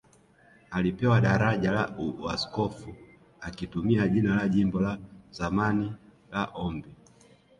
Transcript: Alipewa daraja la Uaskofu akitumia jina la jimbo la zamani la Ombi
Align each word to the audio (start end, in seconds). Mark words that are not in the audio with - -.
Alipewa 0.71 1.21
daraja 1.21 1.71
la 1.71 1.95
Uaskofu 1.99 2.95
akitumia 3.41 4.07
jina 4.07 4.35
la 4.35 4.49
jimbo 4.49 4.79
la 4.79 4.97
zamani 5.31 5.95
la 6.31 6.45
Ombi 6.45 6.95